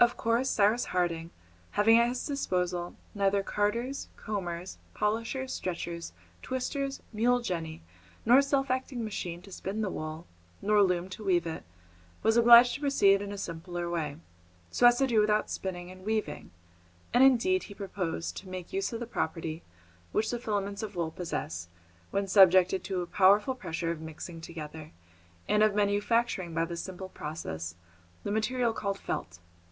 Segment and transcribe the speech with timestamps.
[0.00, 1.30] Of course Cyrus Harding,
[1.70, 7.84] having at his disposal neither carders, combers, polishers, stretchers, twisters, mule jenny,
[8.26, 10.26] nor self acting machine to spin the wool,
[10.60, 11.62] nor loom to weave it,
[12.24, 14.16] was obliged to proceed in a simpler way,
[14.72, 16.50] so as to do without spinning and weaving.
[17.14, 19.62] And indeed he proposed to make use of the property
[20.10, 21.68] which the filaments of wool possess
[22.10, 24.90] when subjected to a powerful pressure of mixing together,
[25.48, 27.76] and of manufacturing by this simple process
[28.24, 29.38] the material called felt.